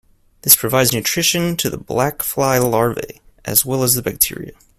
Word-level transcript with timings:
This 0.41 0.55
provides 0.55 0.91
nutrition 0.91 1.55
to 1.57 1.69
the 1.69 1.77
black 1.77 2.23
fly 2.23 2.57
larvae, 2.57 3.21
as 3.45 3.63
well 3.67 3.83
as 3.83 3.93
the 3.93 4.01
bacteria. 4.01 4.53